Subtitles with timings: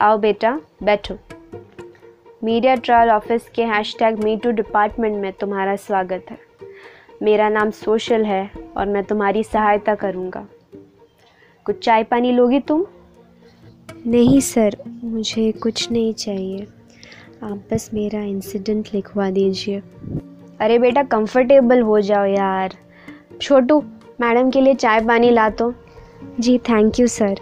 [0.00, 1.14] आओ बेटा बैठो।
[2.44, 6.38] मीडिया ट्रायल ऑफ़िस के हैशटैग मी टू डिपार्टमेंट में तुम्हारा स्वागत है।
[7.22, 10.46] मेरा नाम सोशल है और मैं तुम्हारी सहायता करूँगा।
[11.64, 12.86] कुछ चाय पानी लोगी तुम?
[14.06, 16.66] नहीं सर मुझे कुछ नहीं चाहिए।
[17.42, 19.82] आप बस मेरा इंसिडेंट लिखवा दीजिए।
[20.60, 22.74] अरे बेटा कंफर्टेबल हो जाओ यार।
[23.42, 23.80] छोटू
[24.20, 25.74] मैडम के लिए चाय पानी ला तो।
[26.40, 27.38] जी थैंक यू सर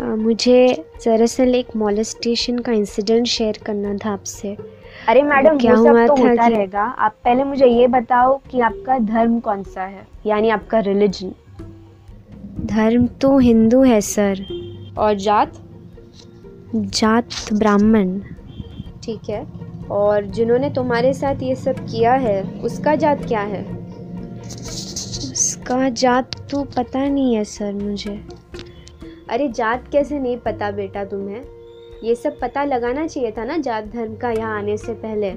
[0.00, 4.56] मुझे दरअसल एक मॉलेस्टेशन का इंसिडेंट शेयर करना था आपसे।
[5.08, 7.86] अरे मैडम क्या वो सब हुआ तो था होता कि- रहेगा। आप पहले मुझे ये
[7.86, 10.06] बताओ कि आपका धर्म कौन सा है?
[10.26, 11.32] यानी आपका रिलीजन
[12.60, 14.44] धर्म तो हिंदू है सर
[14.98, 15.52] और जात?
[16.74, 18.20] जात ब्राह्मण।
[19.02, 19.46] ठीक है।
[19.90, 23.84] और जिन्होंने तुम्हारे साथ ये सब किया है उसका जात क्या है?
[25.64, 28.10] उसका जात तो पता नहीं है सर मुझे।
[29.30, 31.44] अरे जात कैसे नहीं पता बेटा तुम्हें?
[32.04, 35.30] ये सब पता लगाना चाहिए था ना जात धर्म का यहाँ आने से पहले।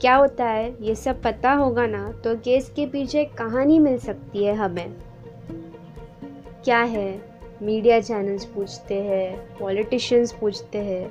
[0.00, 0.72] क्या होता है?
[0.80, 4.94] ये सब पता होगा ना तो केस के पीछे कहानी मिल सकती है हमें।
[6.64, 7.20] क्या है?
[7.62, 11.06] मीडिया चैनल्स पूछते हैं, पॉलिटिशियंस पूछते हैं,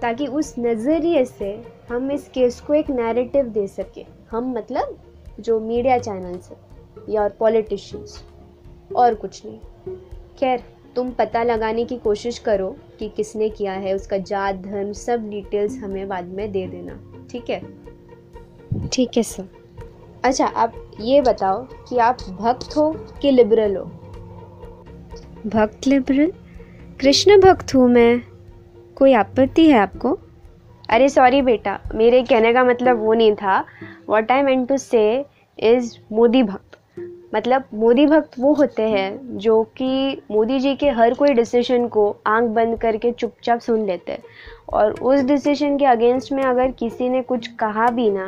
[0.00, 1.54] ताकि उस नज़रिए से
[1.88, 4.98] हम इस केस को एक नैरेटिव दे सके। हम मतलब
[5.40, 6.71] जो मीडिया चैनल्स है।
[7.08, 8.22] या और पॉलिटिशियंस
[8.96, 9.58] और कुछ नहीं।
[10.38, 10.62] खैर
[10.96, 15.78] तुम पता लगाने की कोशिश करो कि किसने किया है उसका जात धर्म सब डिटेल्स
[15.78, 16.98] हमें बाद में दे देना
[17.30, 17.60] ठीक है?
[18.88, 19.48] ठीक है सर
[20.24, 22.90] अच्छा आप ये बताओ कि आप भक्त हो
[23.22, 23.84] कि लिबरल हो?
[25.46, 26.32] भक्त लिबरल
[27.00, 28.22] कृष्ण भक्त हूँ मैं।
[28.96, 30.18] कोई आपत्ति है आपको?
[30.88, 33.64] अरे सॉरी बेटा मेरे कहने का मतलब वो नहीं था।
[34.08, 35.24] What I meant to say
[35.58, 36.78] is Modi bhakt.
[37.32, 42.16] मतलब मोदी भक्त वो होते हैं जो कि मोदी जी के हर कोई डिसीज़न को
[42.26, 44.22] आँख बंद करके चुपचाप सुन लेते हैं।
[44.72, 48.26] और उस डिसीज़न के अगेंस्ट में अगर किसी ने कुछ कहा भी ना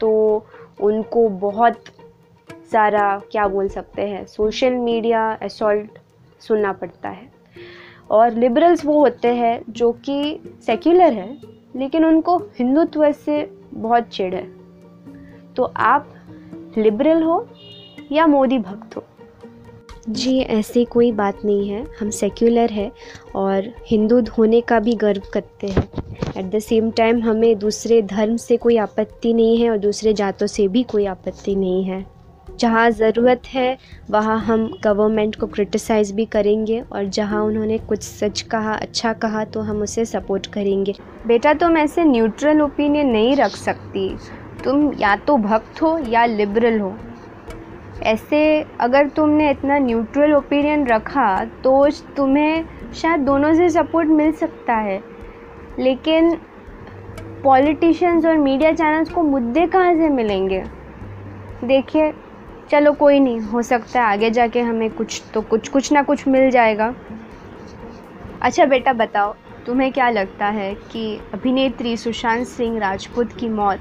[0.00, 0.10] तो
[0.80, 1.84] उनको बहुत
[2.72, 5.98] सारा क्या बोल सकते हैं सोशल मीडिया असॉल्ट
[6.40, 7.30] सुनना पड़ता है।
[8.10, 11.36] और लिबरल्स वो होते हैं जो कि सेक्युलर है
[11.76, 13.42] लेकिन उनको हिंदुत्व से
[13.74, 14.46] बहुत चिढ़ है।
[15.56, 16.12] तो आप
[16.78, 17.38] लिबरल हो
[18.12, 19.04] या मोदी भक्त। हो
[20.08, 22.92] जी, ऐसी कोई बात नहीं है। हम सेक्युलर है
[23.34, 25.88] और हिंदू होने का भी गर्व करते हैं।
[26.36, 30.46] एट द सेम टाइम हमें दूसरे धर्म से कोई आपत्ति नहीं है और दूसरे जातों
[30.46, 32.06] से भी कोई आपत्ति नहीं है।
[32.58, 33.78] जहाँ ज़रूरत है,
[34.10, 39.44] वहाँ हम गवर्नमेंट को क्रिटिसाइज़ भी करेंगे और जहाँ उन्होंने कुछ सच कहा अच्छा कहा
[39.44, 40.94] तो हम उसे सपोर्ट करेंगे।
[41.26, 44.16] बेटा, तुम ऐसे न्यूट्रल ओपिनियन नहीं रख सकती।
[44.64, 46.96] तुम या तो भक्त हो या लिबरल हो।
[48.02, 52.64] ऐसे अगर तुमने इतना न्यूट्रल ओपिनियन रखा तो तुम्हें
[52.94, 55.00] शायद दोनों से सपोर्ट मिल सकता है।
[55.78, 56.36] लेकिन
[57.44, 60.62] पॉलिटिशियंस और मीडिया चैनल्स को मुद्दे कहाँ से मिलेंगे?
[61.64, 62.12] देखिए,
[62.70, 66.26] चलो कोई नहीं, हो सकता है आगे जाके हमें कुछ तो कुछ कुछ ना कुछ
[66.28, 66.94] मिल जाएगा।
[68.42, 69.34] अच्छा बेटा, बताओ
[69.66, 73.78] तुम्हें क्या लगता है कि अभिनेत्री सुशांत सिंह राजपूत की मौत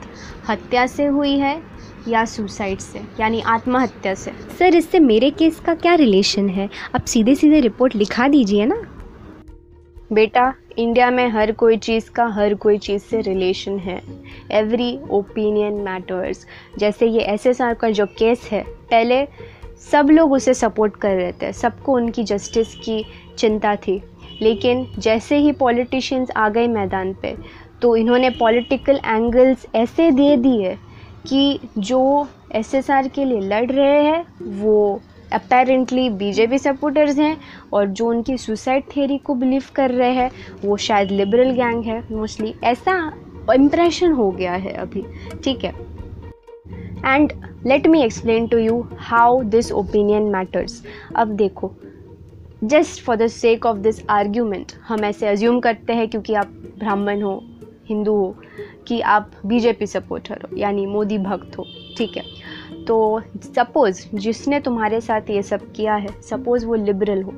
[0.49, 1.61] हत्या से हुई है
[2.07, 4.31] या सुसाइड से यानी आत्महत्या से?
[4.59, 6.69] सर इससे मेरे केस का क्या रिलेशन है?
[6.95, 8.81] आप सीधे सीधे रिपोर्ट लिखा दीजिए ना।
[10.13, 14.01] बेटा इंडिया में हर कोई चीज़ का हर कोई चीज़ से रिलेशन है।
[14.51, 16.47] एवरी ओपिनियन मैटर्स
[16.77, 19.27] जैसे ये एस एस आर का जो केस है पहले
[19.91, 23.05] सब लोग उसे सपोर्ट कर रहे थे। सबको उनकी जस्टिस की
[23.37, 24.01] चिंता थी।
[24.41, 27.35] लेकिन जैसे ही पॉलिटिशियंस आ गए मैदान पे
[27.81, 30.75] तो इन्होंने पॉलिटिकल एंगल्स ऐसे दे दिए
[31.27, 35.01] कि जो एसएसआर के लिए लड़ रहे हैं, वो
[35.33, 37.37] अपेरेंटली बीजेपी सपोर्टर्स हैं
[37.73, 40.29] और जो उनकी सुसाइड थ्योरी को बिलीव कर रहे हैं,
[40.65, 43.13] वो शायद लिबरल गैंग है मोस्टली ऐसा
[43.55, 45.03] इम्प्रेशन हो गया है अभी,
[45.43, 45.73] ठीक है?
[47.05, 47.33] And
[47.65, 50.83] let me explain to you how this opinion matters
[51.15, 51.71] अब देखो
[52.63, 56.47] just for the sake of this argument हम ऐसे अज्यूम करते हैं क्योंकि आप
[56.79, 57.41] ब्राह्मण हो,
[57.89, 58.35] हिंदू हो,
[58.87, 61.65] कि आप बीजेपी सपोर्टर हो, यानी मोदी भक्त हो,
[61.97, 62.23] ठीक है?
[62.87, 63.21] तो
[63.55, 67.31] सपोज़ जिसने तुम्हारे साथ ये सब किया है सपोज़ वो लिबरल हो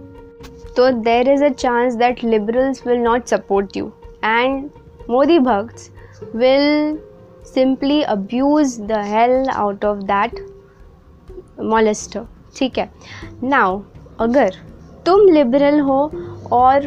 [0.78, 3.92] तो there is a chance that liberals will not support you
[4.24, 4.70] and
[5.10, 5.92] Modi bhakts
[6.36, 6.98] will
[7.54, 10.40] simply abuse the hell out of that
[11.64, 12.26] molester
[12.56, 12.90] ठीक है?
[13.44, 13.82] नाउ
[14.20, 14.56] अगर
[15.08, 16.00] तुम लिबरल हो
[16.54, 16.86] और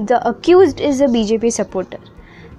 [0.00, 1.98] the accused is a BJP supporter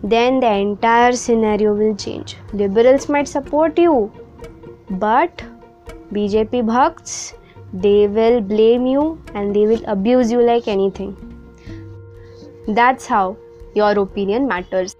[0.06, 3.94] then the entire scenario will change liberals might support you
[4.94, 5.42] but
[6.14, 7.06] BJP bhakt
[7.76, 9.02] they will blame you
[9.36, 10.68] and they will abuse you like
[11.00, 11.14] anything
[12.70, 13.34] that's how
[13.78, 14.96] your opinion matters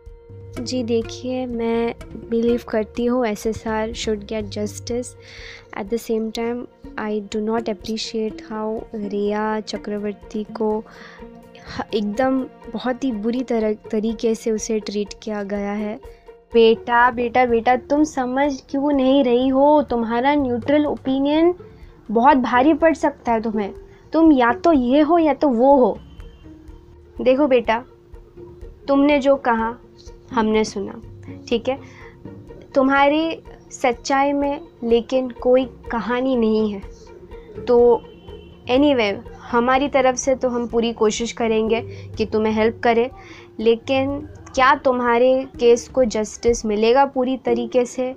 [0.60, 1.96] जी देखिए, मैं
[2.30, 5.08] believe करती हूँ S S R should get justice
[5.80, 6.66] at the same time
[7.00, 10.84] I do not appreciate how Rhea Chakraborty को
[11.94, 12.42] एकदम
[12.74, 15.96] बहुत ही बुरी तरह, तरीके से उसे ट्रीट किया गया है।
[16.54, 19.82] बेटा बेटा बेटा, तुम समझ क्यों नहीं रही हो?
[19.82, 21.54] तुम्हारा न्यूट्रल ओपिनियन
[22.12, 23.74] बहुत भारी पड़ सकता है तुम्हें।
[24.14, 25.98] तुम या तो ये हो या तो वो हो।
[27.22, 27.84] देखो बेटा,
[28.88, 29.76] तुमने जो कहा
[30.36, 31.02] हमने सुना
[31.50, 31.80] ठीक है?
[32.76, 33.40] तुम्हारी
[33.72, 36.82] सच्चाई में लेकिन कोई कहानी नहीं है।
[37.68, 38.02] तो
[38.70, 41.82] एनीवे anyway, हमारी तरफ़ से तो हम पूरी कोशिश करेंगे
[42.18, 43.10] कि तुम्हें हेल्प करें
[43.60, 44.20] लेकिन
[44.56, 48.16] क्या तुम्हारे केस को जस्टिस मिलेगा पूरी तरीके से?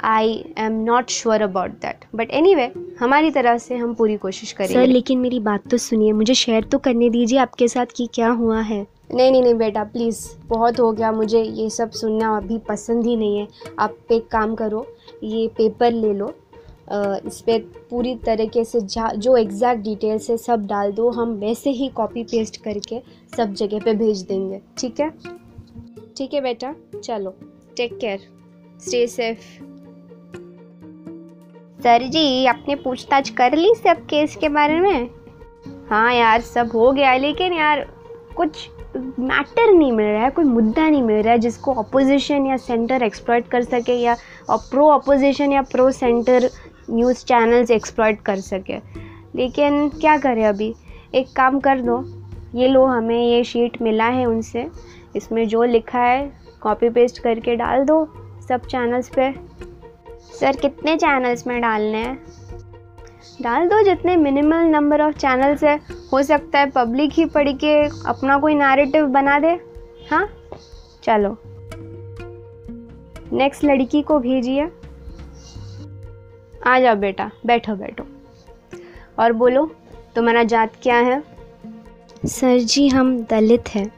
[0.00, 4.74] I am not sure about that but anyway हमारी तरफ़ से हम पूरी कोशिश करेंगे।
[4.74, 8.28] सर लेकिन मेरी बात तो सुनिए मुझे शेयर तो करने दीजिए आपके साथ कि क्या
[8.28, 10.18] हुआ है। नहीं नहीं नहीं, बेटा प्लीज़
[10.48, 13.46] बहुत हो गया मुझे ये सब सुनना अभी पसंद ही नहीं है।
[13.78, 14.86] आप एक काम करो,
[15.24, 16.32] ये पेपर ले लो
[17.26, 17.58] इस पर
[17.90, 22.56] पूरी तरीके से जो एग्जैक्ट डिटेल्स है सब डाल दो। हम वैसे ही कॉपी पेस्ट
[22.62, 23.00] करके
[23.36, 25.10] सब जगह पे भेज देंगे, ठीक है?
[26.16, 27.34] ठीक है बेटा, चलो
[27.76, 28.20] take care
[28.80, 29.38] stay safe
[31.82, 35.08] sir ji, आपने पूछताछ कर ली सब केस के बारे में?
[35.88, 37.86] हाँ यार, सब हो गया, लेकिन यार
[38.36, 42.56] कुछ मैटर नहीं मिल रहा है, कोई मुद्दा नहीं मिल रहा है जिसको अपोजिशन या
[42.56, 44.16] सेंटर एक्सप्लॉयट कर सके या
[44.50, 46.50] प्रो अपोजिशन या pro centre
[46.90, 48.76] news channels exploit कर सके।
[49.34, 50.74] लेकिन क्या करें अभी?
[51.14, 52.04] एक काम कर दो,
[52.54, 54.66] ये लो हमें, ये शीट मिला है उनसे।
[55.16, 58.04] इसमें जो लिखा है कॉपी पेस्ट करके डाल दो
[58.48, 59.32] सब चैनल्स पे।
[60.40, 62.18] सर, कितने चैनल्स में डालने हैं?
[63.42, 67.84] डाल दो जितने मिनिमल नंबर ऑफ़ चैनल्स है। हो सकता है पब्लिक ही पढ़ के
[67.86, 69.60] अपना कोई नैरेटिव बना दे।
[70.10, 70.28] हाँ?
[71.02, 71.36] चलो।
[73.32, 74.68] नेक्स्ट लड़की को भेजिए।
[76.66, 78.04] आ जाओ बेटा बैठो बैठो।
[79.18, 79.70] और बोलो
[80.16, 81.22] तुम्हारा जात क्या है?
[82.26, 83.92] सर जी हम दलित हैं।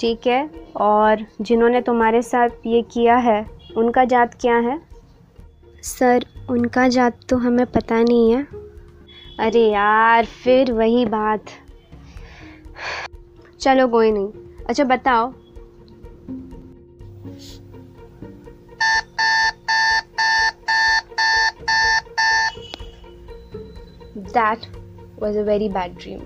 [0.00, 3.46] ठीक है और जिन्होंने तुम्हारे साथ ये किया है
[3.76, 4.80] उनका जात क्या है?
[5.82, 8.61] सर उनका जात तो हमें पता नहीं है।
[9.38, 11.44] अरे यार, फिर वही बात।
[13.60, 14.32] चलो कोई नहीं।
[14.68, 15.32] अच्छा बताओ।
[24.16, 24.66] That
[25.22, 26.20] was a very bad dream